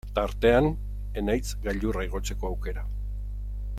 [0.17, 0.69] Tartean
[1.21, 2.87] Enaitz gailurra igotzeko aukera.